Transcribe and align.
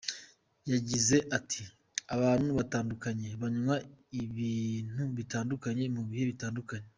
Yagize 0.71 1.17
at 1.37 1.49
“Abantu 2.15 2.49
batandukanye, 2.59 3.29
banywa 3.41 3.75
ibintu 4.23 5.03
bitandukanye 5.17 5.83
mu 5.95 6.01
bihe 6.09 6.23
bitandukanye. 6.33 6.87